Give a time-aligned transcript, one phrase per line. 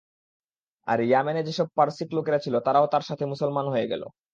[0.87, 4.03] আর ইয়ামেনে যেসব পারসিক লোকেরা ছিল তারাও তার সাথে মুসলমান হয়ে গেল।